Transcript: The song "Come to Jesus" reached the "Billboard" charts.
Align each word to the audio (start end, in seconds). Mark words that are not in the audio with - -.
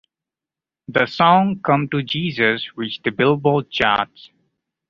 The 0.87 1.05
song 1.05 1.59
"Come 1.63 1.87
to 1.89 2.01
Jesus" 2.01 2.75
reached 2.75 3.03
the 3.03 3.11
"Billboard" 3.11 3.69
charts. 3.69 4.31